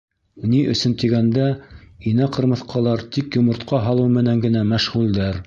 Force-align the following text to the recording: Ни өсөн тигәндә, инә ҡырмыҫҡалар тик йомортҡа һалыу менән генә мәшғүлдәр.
Ни 0.51 0.61
өсөн 0.75 0.95
тигәндә, 1.03 1.45
инә 2.13 2.31
ҡырмыҫҡалар 2.37 3.05
тик 3.17 3.39
йомортҡа 3.41 3.83
һалыу 3.87 4.13
менән 4.19 4.43
генә 4.49 4.67
мәшғүлдәр. 4.75 5.39